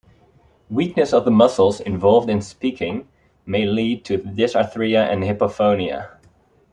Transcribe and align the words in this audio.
Weakness 0.71 1.13
of 1.13 1.25
the 1.25 1.29
muscles 1.29 1.79
involved 1.79 2.27
in 2.27 2.41
speaking 2.41 3.07
may 3.45 3.67
lead 3.67 4.03
to 4.05 4.17
dysarthria 4.17 5.07
and 5.07 5.21
hypophonia. 5.21 6.17